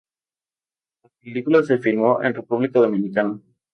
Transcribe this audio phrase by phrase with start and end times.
[1.03, 3.39] La película se filmó en República Dominicana.